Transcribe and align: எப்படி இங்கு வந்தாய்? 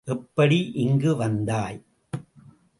எப்படி 0.03 0.71
இங்கு 0.73 1.15
வந்தாய்? 1.15 1.83